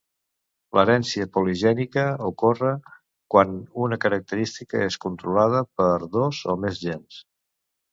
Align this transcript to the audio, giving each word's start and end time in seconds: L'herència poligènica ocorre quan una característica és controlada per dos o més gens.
L'herència 0.77 1.27
poligènica 1.35 2.05
ocorre 2.29 2.71
quan 3.35 3.53
una 3.89 4.01
característica 4.07 4.83
és 4.89 4.99
controlada 5.07 5.63
per 5.83 5.93
dos 6.19 6.43
o 6.57 6.61
més 6.67 6.83
gens. 6.89 7.23